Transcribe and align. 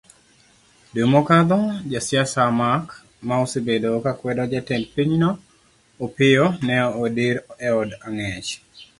Dwe 0.93 1.05
mokadho, 1.13 1.59
jasiasa 1.91 2.41
Mark 2.59 2.87
ma 3.27 3.35
osebedo 3.43 3.89
kakwedo 4.05 4.43
jatend 4.51 4.85
pinyno 4.93 5.29
Opiyo 6.03 6.45
ne 6.65 6.75
odir 7.03 7.35
eod 7.69 7.89
angech. 8.05 8.51